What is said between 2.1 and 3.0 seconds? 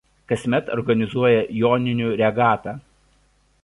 regatą“.